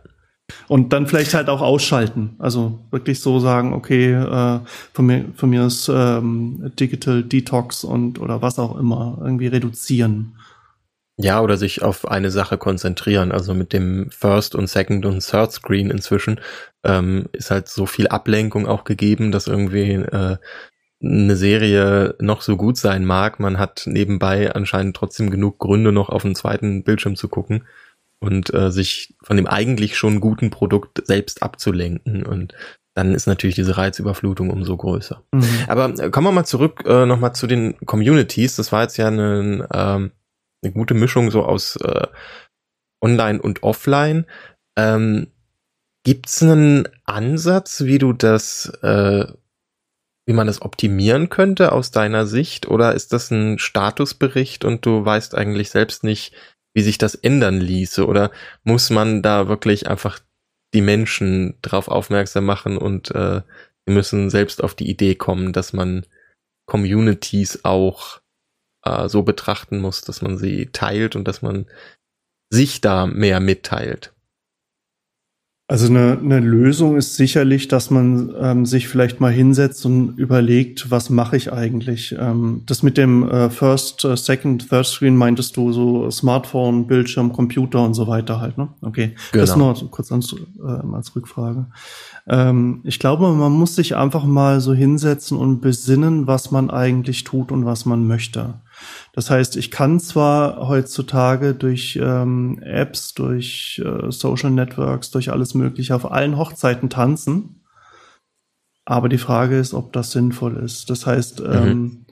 [0.68, 2.36] Und dann vielleicht halt auch ausschalten.
[2.40, 4.60] Also wirklich so sagen, okay, äh,
[4.94, 10.36] von mir, von mir ist ähm, Digital Detox und oder was auch immer, irgendwie reduzieren.
[11.18, 13.32] Ja, oder sich auf eine Sache konzentrieren.
[13.32, 16.40] Also mit dem First und Second und Third Screen inzwischen
[16.84, 20.38] ähm, ist halt so viel Ablenkung auch gegeben, dass irgendwie äh,
[21.04, 23.40] eine Serie noch so gut sein mag.
[23.40, 27.64] Man hat nebenbei anscheinend trotzdem genug Gründe, noch auf den zweiten Bildschirm zu gucken
[28.21, 32.53] und äh, sich von dem eigentlich schon guten Produkt selbst abzulenken und
[32.93, 35.23] dann ist natürlich diese Reizüberflutung umso größer.
[35.31, 35.47] Mhm.
[35.67, 38.57] Aber äh, kommen wir mal zurück äh, nochmal zu den Communities.
[38.57, 40.12] Das war jetzt ja eine, ähm,
[40.62, 42.07] eine gute Mischung so aus äh,
[43.01, 44.25] Online und Offline.
[44.77, 45.27] Ähm,
[46.03, 49.27] Gibt's einen Ansatz, wie du das, äh,
[50.25, 52.67] wie man das optimieren könnte aus deiner Sicht?
[52.67, 56.34] Oder ist das ein Statusbericht und du weißt eigentlich selbst nicht,
[56.73, 58.05] wie sich das ändern ließe?
[58.05, 58.31] Oder
[58.63, 60.19] muss man da wirklich einfach
[60.73, 63.41] die Menschen drauf aufmerksam machen und äh,
[63.86, 66.05] sie müssen selbst auf die Idee kommen, dass man
[66.65, 68.21] Communities auch
[68.86, 71.65] äh, so betrachten muss, dass man sie teilt und dass man
[72.49, 74.13] sich da mehr mitteilt?
[75.71, 80.91] Also eine, eine Lösung ist sicherlich, dass man ähm, sich vielleicht mal hinsetzt und überlegt,
[80.91, 82.13] was mache ich eigentlich?
[82.19, 87.31] Ähm, das mit dem äh, First, äh, Second, Third Screen meintest du so Smartphone, Bildschirm,
[87.31, 88.67] Computer und so weiter halt, ne?
[88.81, 89.45] Okay, genau.
[89.45, 91.67] das nur kurz als, äh, als Rückfrage.
[92.27, 97.23] Ähm, ich glaube, man muss sich einfach mal so hinsetzen und besinnen, was man eigentlich
[97.23, 98.55] tut und was man möchte.
[99.13, 105.54] Das heißt, ich kann zwar heutzutage durch ähm, Apps, durch äh, Social Networks, durch alles
[105.54, 107.62] Mögliche auf allen Hochzeiten tanzen,
[108.86, 110.89] aber die Frage ist, ob das sinnvoll ist.
[110.89, 111.54] Das heißt, mhm.
[111.54, 112.06] ähm,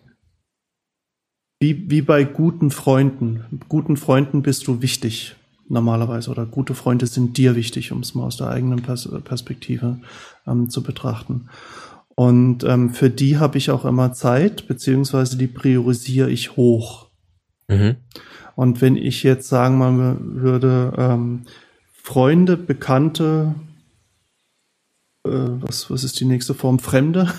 [1.62, 3.62] wie, wie bei guten Freunden.
[3.68, 5.36] Guten Freunden bist du wichtig
[5.70, 10.00] normalerweise oder gute Freunde sind dir wichtig, um es mal aus der eigenen Pers Perspektive
[10.48, 11.50] ähm, zu betrachten.
[12.20, 17.08] Und ähm, für die habe ich auch immer Zeit, beziehungsweise die priorisiere ich hoch.
[17.70, 17.96] Mhm.
[18.58, 21.46] Und wenn ich jetzt sagen mal würde, ähm,
[21.94, 23.56] Freunde, Bekannte,
[25.26, 26.80] äh, was, was ist die nächste Form?
[26.80, 27.32] Fremde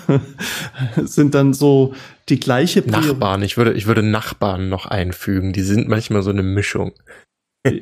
[1.05, 1.93] sind dann so
[2.29, 3.43] die gleiche Prior Nachbarn.
[3.43, 5.53] Ich würde, ich würde Nachbarn noch einfügen.
[5.53, 6.93] Die sind manchmal so eine Mischung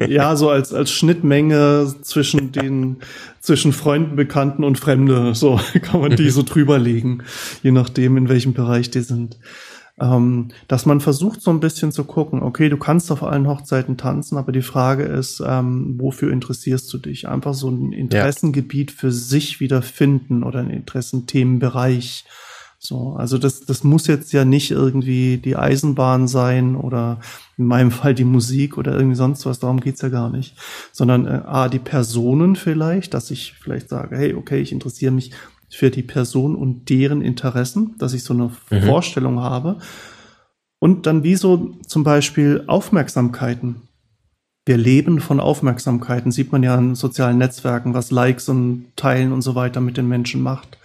[0.07, 2.97] ja, so als, als Schnittmenge zwischen den,
[3.39, 5.33] zwischen Freunden, Bekannten und Fremde.
[5.35, 6.31] So kann man die mhm.
[6.31, 7.23] so drüber legen,
[7.63, 9.37] je nachdem, in welchem Bereich die sind.
[10.01, 13.97] Ähm, dass man versucht, so ein bisschen zu gucken, okay, du kannst auf allen Hochzeiten
[13.97, 17.27] tanzen, aber die Frage ist, ähm, wofür interessierst du dich?
[17.27, 18.97] Einfach so ein Interessengebiet ja.
[18.97, 22.23] für sich wieder finden oder ein Interessenthemenbereich.
[22.81, 27.19] So, also das, das muss jetzt ja nicht irgendwie die Eisenbahn sein oder
[27.57, 30.55] in meinem Fall die Musik oder irgendwie sonst was, darum geht's ja gar nicht.
[30.93, 35.31] Sondern äh, A, die Personen vielleicht, dass ich vielleicht sage, hey, okay, ich interessiere mich
[35.69, 38.83] für die Person und deren Interessen, dass ich so eine mhm.
[38.83, 39.77] Vorstellung habe.
[40.79, 43.81] Und dann wie so zum Beispiel Aufmerksamkeiten.
[44.65, 49.41] Wir leben von Aufmerksamkeiten, sieht man ja in sozialen Netzwerken, was Likes und Teilen und
[49.41, 50.77] so weiter mit den Menschen macht.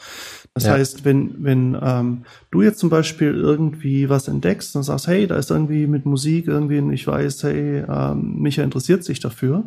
[0.55, 0.73] Das ja.
[0.73, 5.37] heißt, wenn, wenn ähm, du jetzt zum Beispiel irgendwie was entdeckst und sagst, hey, da
[5.37, 9.65] ist irgendwie mit Musik irgendwie, ich weiß, hey, ähm, Micha interessiert sich dafür,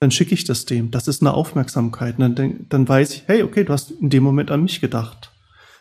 [0.00, 0.90] dann schicke ich das dem.
[0.90, 2.18] Das ist eine Aufmerksamkeit.
[2.18, 5.30] Und dann, dann weiß ich, hey, okay, du hast in dem Moment an mich gedacht.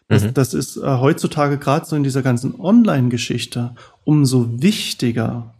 [0.07, 0.33] Das, mhm.
[0.33, 5.55] das ist äh, heutzutage gerade so in dieser ganzen Online-Geschichte umso wichtiger.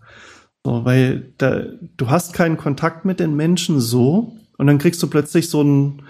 [0.64, 1.64] So, weil da,
[1.98, 6.04] du hast keinen Kontakt mit den Menschen so und dann kriegst du plötzlich so ein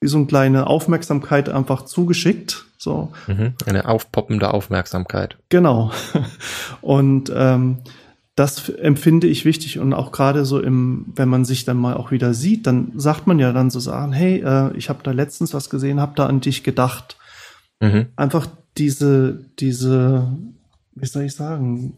[0.00, 2.64] wie so eine kleine Aufmerksamkeit einfach zugeschickt.
[2.78, 3.12] So.
[3.26, 5.36] Mhm, eine aufpoppende Aufmerksamkeit.
[5.50, 5.92] Genau.
[6.80, 7.78] Und ähm,
[8.40, 12.10] das empfinde ich wichtig und auch gerade so im, wenn man sich dann mal auch
[12.10, 15.52] wieder sieht, dann sagt man ja dann so sagen, hey, äh, ich habe da letztens
[15.52, 17.18] was gesehen, habe da an dich gedacht.
[17.80, 18.06] Mhm.
[18.16, 18.46] Einfach
[18.78, 20.28] diese, diese,
[20.94, 21.92] wie soll ich sagen,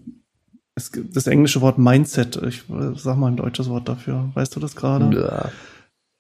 [0.74, 2.64] es, das englische Wort Mindset, ich
[2.96, 4.30] sag mal ein deutsches Wort dafür.
[4.34, 5.14] Weißt du das gerade?
[5.16, 5.50] Ja.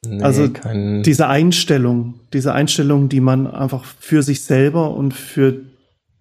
[0.04, 5.60] Nee, also diese Einstellung, diese Einstellung, die man einfach für sich selber und für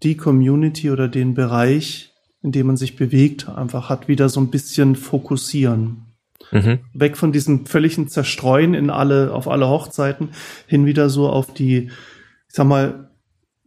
[0.04, 2.14] die Community oder den Bereich,
[2.44, 6.06] in dem man sich bewegt, einfach hat wieder so ein bisschen fokussieren.
[6.52, 6.80] Mhm.
[6.94, 10.30] Weg von diesem völligen Zerstreuen in alle, auf alle Hochzeiten,
[10.68, 13.10] hin wieder so auf die, ich sag mal,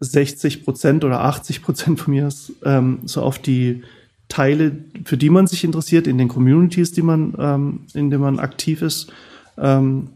[0.00, 3.82] 60 Prozent oder 80 Prozent von mir ist, ähm, so auf die
[4.28, 8.38] Teile, für die man sich interessiert, in den Communities, die man, ähm, in denen man
[8.38, 9.12] aktiv ist,
[9.58, 10.10] ähm,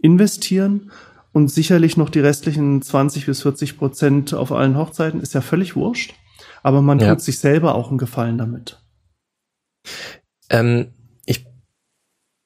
[0.00, 0.90] investieren
[1.32, 5.76] und sicherlich noch die restlichen 20 bis 40 Prozent auf allen Hochzeiten ist ja völlig
[5.76, 6.14] wurscht,
[6.62, 7.10] aber man ja.
[7.10, 8.80] tut sich selber auch einen Gefallen damit.
[10.50, 10.92] Ähm,
[11.26, 11.46] ich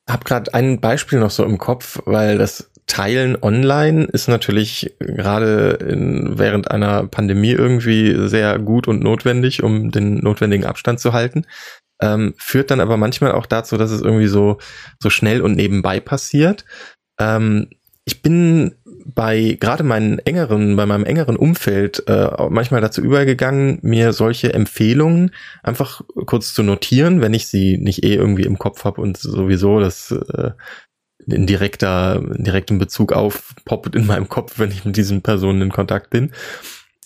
[0.09, 5.79] habe gerade ein Beispiel noch so im Kopf, weil das Teilen online ist natürlich gerade
[5.81, 11.45] während einer Pandemie irgendwie sehr gut und notwendig, um den notwendigen Abstand zu halten.
[12.01, 14.59] Ähm, führt dann aber manchmal auch dazu, dass es irgendwie so,
[15.01, 16.65] so schnell und nebenbei passiert.
[17.19, 17.71] Ähm,
[18.05, 18.75] ich bin
[19.15, 25.33] bei gerade meinen engeren, bei meinem engeren Umfeld äh, manchmal dazu übergegangen, mir solche Empfehlungen
[25.63, 29.81] einfach kurz zu notieren, wenn ich sie nicht eh irgendwie im Kopf habe und sowieso
[29.81, 30.51] das äh,
[31.27, 35.73] in direkter, in direktem Bezug aufpoppt in meinem Kopf, wenn ich mit diesen Personen in
[35.73, 36.33] Kontakt bin.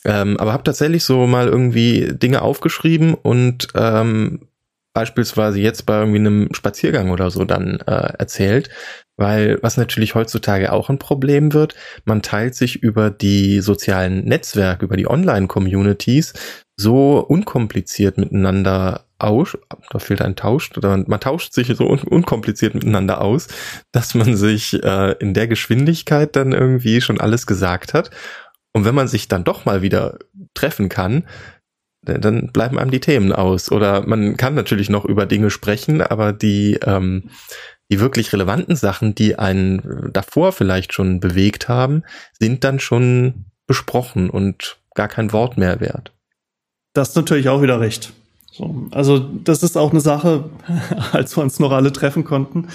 [0.05, 4.49] Ähm, aber habe tatsächlich so mal irgendwie Dinge aufgeschrieben und ähm,
[4.93, 8.71] beispielsweise jetzt bei irgendwie einem Spaziergang oder so dann äh, erzählt,
[9.17, 11.75] weil was natürlich heutzutage auch ein Problem wird,
[12.05, 16.35] man teilt sich über die sozialen Netzwerke, über die Online-Communities
[16.77, 19.57] so unkompliziert miteinander aus,
[19.91, 23.49] da fehlt ein Tausch, oder man tauscht sich so un unkompliziert miteinander aus,
[23.93, 28.11] dass man sich äh, in der Geschwindigkeit dann irgendwie schon alles gesagt hat.
[28.75, 30.19] Und wenn man sich dann doch mal wieder
[30.55, 31.25] treffen kann,
[32.03, 33.71] dann bleiben einem die Themen aus.
[33.71, 37.31] Oder man kann natürlich noch über Dinge sprechen, aber die, ähm,
[37.91, 42.03] die wirklich relevanten Sachen, die einen davor vielleicht schon bewegt haben,
[42.39, 46.13] sind dann schon besprochen und gar kein Wort mehr wert.
[46.93, 48.13] Das ist natürlich auch wieder recht.
[48.53, 50.51] So, also das ist auch eine Sache,
[51.13, 52.69] als wir uns noch alle treffen konnten,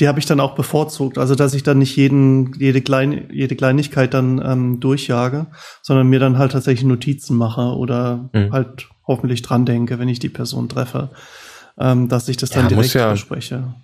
[0.00, 1.18] die habe ich dann auch bevorzugt.
[1.18, 5.46] Also dass ich dann nicht jeden, jede, Klein, jede Kleinigkeit dann ähm, durchjage,
[5.82, 8.52] sondern mir dann halt tatsächlich Notizen mache oder mhm.
[8.52, 11.10] halt hoffentlich dran denke, wenn ich die Person treffe,
[11.78, 13.74] ähm, dass ich das dann ja, direkt ja, bespreche.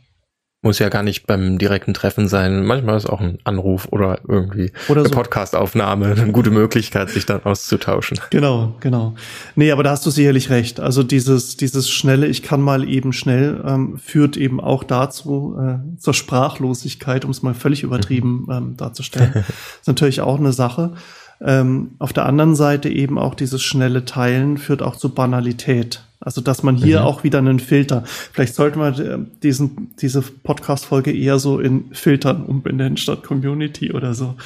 [0.67, 2.67] Muss ja gar nicht beim direkten Treffen sein.
[2.67, 5.15] Manchmal ist auch ein Anruf oder irgendwie oder eine so.
[5.15, 8.19] Podcastaufnahme eine gute Möglichkeit, sich dann auszutauschen.
[8.31, 9.15] Genau, genau.
[9.55, 10.81] Nee, aber da hast du sicherlich recht.
[10.81, 15.99] Also dieses, dieses schnelle, ich kann mal eben schnell, ähm, führt eben auch dazu, äh,
[16.01, 18.53] zur Sprachlosigkeit, um es mal völlig übertrieben mhm.
[18.53, 19.35] ähm, darzustellen.
[19.81, 20.95] ist natürlich auch eine Sache.
[21.41, 26.06] Ähm, auf der anderen Seite eben auch dieses schnelle Teilen führt auch zu Banalität.
[26.21, 27.07] Also, dass man hier mhm.
[27.07, 32.45] auch wieder einen Filter, vielleicht sollten wir äh, diesen, diese Podcast-Folge eher so in Filtern
[32.45, 34.37] umbenennen statt Community oder so.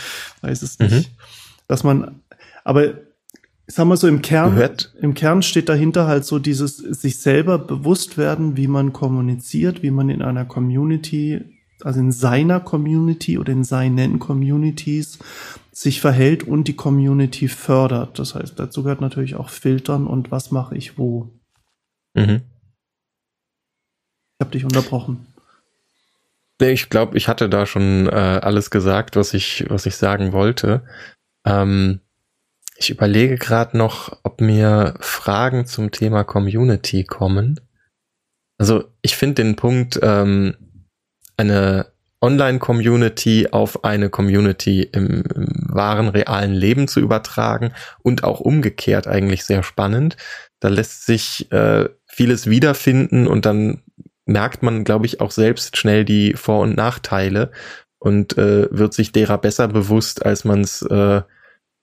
[0.40, 0.92] Weiß es nicht.
[0.92, 1.04] Mhm.
[1.68, 2.20] Dass man,
[2.64, 2.94] aber
[3.70, 4.92] ich sag mal so im Kern, Gehört.
[5.00, 9.92] im Kern steht dahinter halt so dieses sich selber bewusst werden, wie man kommuniziert, wie
[9.92, 11.40] man in einer Community,
[11.82, 15.20] also in seiner Community oder in seinen Communities
[15.70, 18.18] sich verhält und die Community fördert.
[18.18, 21.30] Das heißt, dazu gehört natürlich auch Filtern und was mache ich wo.
[22.14, 22.42] Mhm.
[24.38, 25.26] Ich habe dich unterbrochen.
[26.60, 30.82] Ich glaube, ich hatte da schon äh, alles gesagt, was ich, was ich sagen wollte.
[31.46, 32.00] Ähm,
[32.76, 37.60] ich überlege gerade noch, ob mir Fragen zum Thema Community kommen.
[38.58, 40.56] Also ich finde den Punkt, ähm,
[41.36, 41.92] eine
[42.22, 49.44] Online-Community auf eine Community im, im, wahren, realen Leben zu übertragen und auch umgekehrt eigentlich
[49.44, 50.16] sehr spannend.
[50.60, 51.88] Da lässt sich äh,
[52.20, 53.80] vieles wiederfinden und dann
[54.26, 57.50] merkt man, glaube ich, auch selbst schnell die Vor- und Nachteile
[57.98, 61.22] und äh, wird sich derer besser bewusst, als man es äh,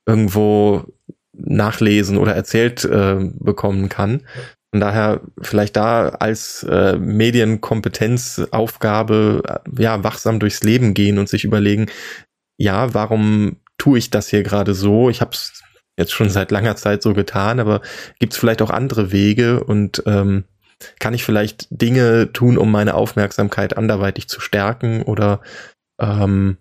[0.06, 0.93] irgendwo
[1.34, 4.28] nachlesen oder erzählt äh, bekommen kann.
[4.69, 11.45] Von daher vielleicht da als äh, Medienkompetenzaufgabe äh, ja wachsam durchs Leben gehen und sich
[11.45, 11.88] überlegen,
[12.60, 15.10] ja, warum tue ich das hier gerade so?
[15.10, 15.63] Ich habe es
[15.98, 17.82] jetzt schon seit langer Zeit so getan, aber
[18.20, 20.46] gibt es vielleicht auch andere Wege und ähm,
[21.00, 25.42] kann ich vielleicht Dinge tun, um meine Aufmerksamkeit anderweitig zu stärken oder
[26.00, 26.58] ähm,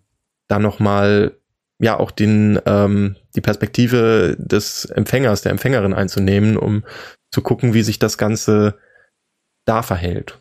[0.48, 1.32] da nochmal
[1.78, 6.84] ja auch den ähm, die Perspektive des Empfängers, der Empfängerin einzunehmen, um
[7.30, 8.78] zu gucken, wie sich das Ganze
[9.66, 10.38] da verhält.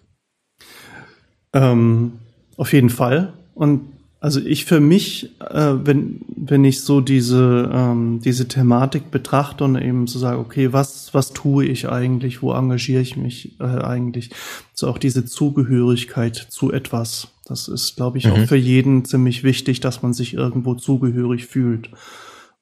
[1.53, 2.19] Ähm,
[2.55, 3.33] auf jeden Fall.
[3.53, 3.94] Und
[4.25, 9.75] also ich für mich, äh, wenn, wenn ich so diese, ähm, diese Thematik betrachte und
[9.75, 14.31] eben so sage, okay, was, was tue ich eigentlich, wo engagiere ich mich äh, eigentlich,
[14.73, 17.27] so auch diese Zugehörigkeit zu etwas.
[17.45, 18.31] Das ist, glaube ich, mhm.
[18.31, 21.91] auch für jeden ziemlich wichtig, dass man sich irgendwo zugehörig fühlt.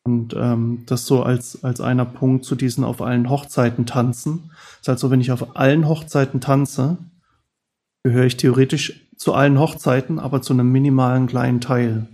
[0.03, 4.49] Und ähm, das so als, als einer Punkt zu diesen auf allen Hochzeiten tanzen.
[4.49, 6.97] Das ist halt so, wenn ich auf allen Hochzeiten tanze,
[8.03, 12.07] gehöre ich theoretisch zu allen Hochzeiten, aber zu einem minimalen kleinen Teil.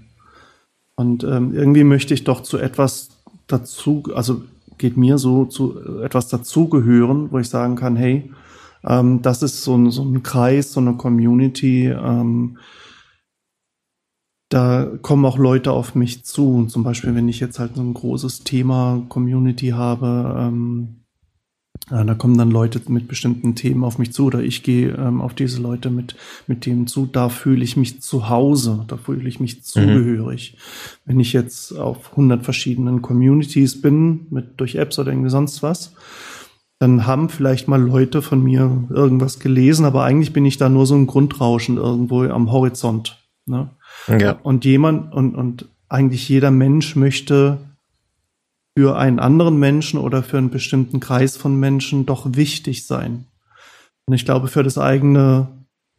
[0.95, 3.09] Und ähm, irgendwie möchte ich doch zu etwas
[3.47, 4.43] dazu, also
[4.77, 8.31] geht mir so zu etwas dazugehören, wo ich sagen kann, hey,
[8.83, 12.57] ähm, das ist so ein, so ein Kreis, so eine Community, ähm,
[14.49, 16.65] da kommen auch Leute auf mich zu.
[16.65, 20.98] Zum Beispiel, wenn ich jetzt halt so ein großes Thema Community habe, ähm,
[21.91, 25.21] ja, da kommen dann Leute mit bestimmten Themen auf mich zu oder ich gehe ähm,
[25.21, 26.15] auf diese Leute mit,
[26.45, 27.07] mit Themen zu.
[27.07, 30.55] Da fühle ich mich zu Hause, da fühle ich mich zugehörig.
[30.55, 31.01] Mhm.
[31.05, 35.93] Wenn ich jetzt auf 100 verschiedenen Communities bin, mit durch Apps oder irgendwie sonst was,
[36.77, 40.85] dann haben vielleicht mal Leute von mir irgendwas gelesen, aber eigentlich bin ich da nur
[40.85, 43.17] so ein Grundrauschen irgendwo am Horizont.
[43.45, 43.71] Ne?
[44.07, 44.33] Ja.
[44.43, 47.57] Und jemand und, und eigentlich jeder Mensch möchte
[48.79, 53.25] für einen anderen Menschen oder für einen bestimmten Kreis von Menschen doch wichtig sein.
[54.05, 55.49] Und ich glaube, für das eigene,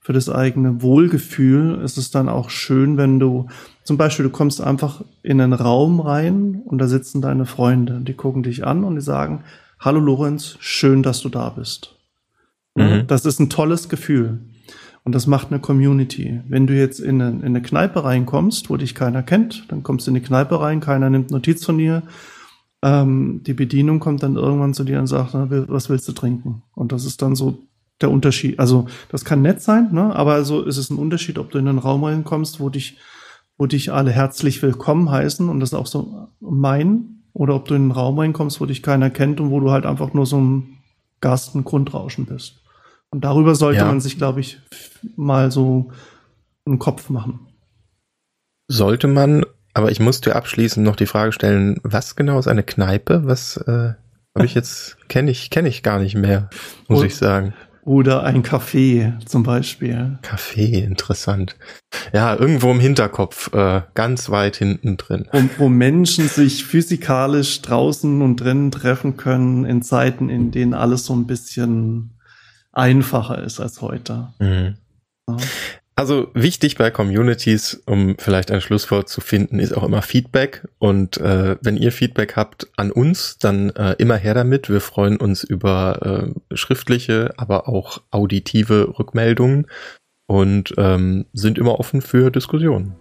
[0.00, 3.48] für das eigene Wohlgefühl ist es dann auch schön, wenn du
[3.84, 8.14] zum Beispiel, du kommst einfach in einen Raum rein und da sitzen deine Freunde, die
[8.14, 9.44] gucken dich an und die sagen,
[9.78, 11.96] hallo Lorenz, schön, dass du da bist.
[12.76, 13.06] Mhm.
[13.08, 14.38] Das ist ein tolles Gefühl.
[15.04, 16.40] Und das macht eine Community.
[16.48, 20.06] Wenn du jetzt in eine, in eine Kneipe reinkommst, wo dich keiner kennt, dann kommst
[20.06, 22.04] du in die Kneipe rein, keiner nimmt Notiz von dir,
[22.82, 26.62] ähm, die Bedienung kommt dann irgendwann zu dir und sagt, na, was willst du trinken?
[26.74, 27.58] Und das ist dann so
[28.00, 28.58] der Unterschied.
[28.58, 30.14] Also das kann nett sein, ne?
[30.14, 32.96] aber also ist es ein Unterschied, ob du in einen Raum reinkommst, wo dich,
[33.58, 37.82] wo dich alle herzlich willkommen heißen und das auch so meinen, oder ob du in
[37.82, 40.78] einen Raum reinkommst, wo dich keiner kennt und wo du halt einfach nur so ein
[41.20, 42.62] Gast, ein Grundrauschen bist.
[43.10, 43.86] Und darüber sollte ja.
[43.86, 44.58] man sich, glaube ich,
[45.16, 45.90] mal so
[46.64, 47.40] einen Kopf machen.
[48.68, 49.44] Sollte man
[49.80, 53.22] aber ich muss dir abschließend noch die Frage stellen, was genau ist eine Kneipe?
[53.24, 53.94] Was äh,
[54.34, 56.50] habe ich jetzt, kenne ich, kenne ich gar nicht mehr,
[56.88, 57.54] muss und, ich sagen.
[57.82, 60.18] Oder ein Café zum Beispiel.
[60.22, 61.56] Café, interessant.
[62.12, 65.26] Ja, irgendwo im Hinterkopf, äh, ganz weit hinten drin.
[65.32, 71.06] Wo, wo Menschen sich physikalisch draußen und drinnen treffen können in Zeiten, in denen alles
[71.06, 72.18] so ein bisschen
[72.72, 74.28] einfacher ist als heute.
[74.38, 74.76] Mhm.
[75.28, 75.36] Ja.
[76.00, 80.66] Also wichtig bei Communities, um vielleicht ein Schlusswort zu finden, ist auch immer Feedback.
[80.78, 84.70] Und äh, wenn ihr Feedback habt an uns, dann äh, immer her damit.
[84.70, 89.66] Wir freuen uns über äh, schriftliche, aber auch auditive Rückmeldungen
[90.26, 92.94] und ähm, sind immer offen für Diskussionen.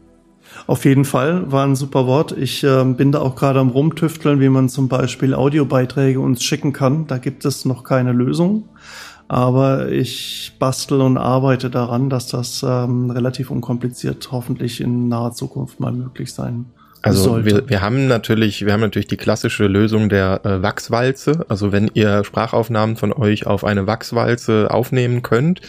[0.67, 2.35] Auf jeden Fall war ein super Wort.
[2.37, 6.73] Ich äh, bin da auch gerade am Rumtüfteln, wie man zum Beispiel Audiobeiträge uns schicken
[6.73, 7.07] kann.
[7.07, 8.67] Da gibt es noch keine Lösung.
[9.29, 15.79] Aber ich bastel und arbeite daran, dass das ähm, relativ unkompliziert hoffentlich in naher Zukunft
[15.79, 16.65] mal möglich sein
[17.01, 21.45] also wir, wir haben natürlich, wir haben natürlich die klassische Lösung der äh, Wachswalze.
[21.47, 25.61] Also wenn ihr Sprachaufnahmen von euch auf eine Wachswalze aufnehmen könnt,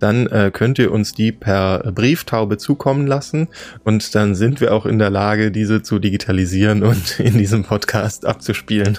[0.00, 3.48] dann äh, könnt ihr uns die per Brieftaube zukommen lassen
[3.84, 8.26] und dann sind wir auch in der Lage, diese zu digitalisieren und in diesem Podcast
[8.26, 8.98] abzuspielen.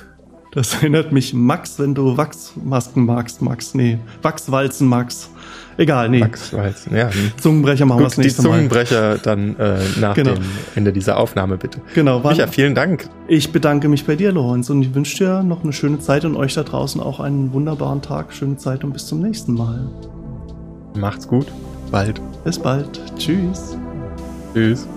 [0.56, 3.76] Das erinnert mich, Max, wenn du Wachsmasken magst, Max.
[3.76, 5.30] Nee, Wachswalzen, Max.
[5.78, 6.22] Egal, nee.
[6.22, 7.10] Wachswalzen, ja.
[7.36, 8.48] Zungenbrecher machen wir das nächste Mal.
[8.48, 9.20] Die Zungenbrecher Mal.
[9.22, 10.36] dann äh, nach genau.
[10.36, 10.44] dem
[10.76, 11.82] Ende dieser Aufnahme, bitte.
[11.94, 12.24] Genau.
[12.24, 13.10] Wann, Micha, vielen Dank.
[13.28, 16.38] Ich bedanke mich bei dir, Lorenz, und ich wünsche dir noch eine schöne Zeit und
[16.38, 19.90] euch da draußen auch einen wunderbaren Tag, schöne Zeit und bis zum nächsten Mal.
[20.98, 21.48] Macht's gut.
[21.92, 22.22] Bald.
[22.46, 23.02] Bis bald.
[23.18, 23.78] Tschüss.
[24.54, 24.88] Tschüss.